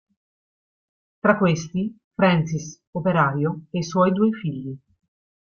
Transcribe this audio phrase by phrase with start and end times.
[1.19, 4.75] Tra questi Francis, operaio, e i suoi due figli.